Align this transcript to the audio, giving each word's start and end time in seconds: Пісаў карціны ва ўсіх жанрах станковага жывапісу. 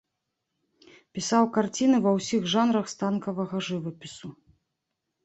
Пісаў 1.17 1.43
карціны 1.57 1.97
ва 2.05 2.13
ўсіх 2.15 2.47
жанрах 2.53 2.89
станковага 2.95 3.61
жывапісу. 3.69 4.31